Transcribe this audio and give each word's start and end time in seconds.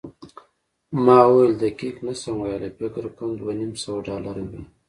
ما 1.05 1.19
وویل، 1.27 1.53
دقیق 1.63 1.95
نه 2.05 2.13
شم 2.21 2.37
ویلای، 2.41 2.71
فکر 2.79 3.03
کوم 3.17 3.31
دوه 3.39 3.53
نیم 3.59 3.71
سوه 3.83 3.99
ډالره 4.07 4.43
وي. 4.49 4.61